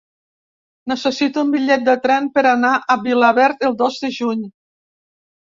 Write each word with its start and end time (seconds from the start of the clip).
Necessito 0.91 1.43
un 1.47 1.51
bitllet 1.55 1.83
de 1.89 1.95
tren 2.07 2.31
per 2.39 2.45
anar 2.53 2.73
a 2.95 2.97
Vilaverd 3.05 3.69
el 3.71 3.77
dos 3.85 4.01
de 4.07 4.13
juny. 4.19 4.43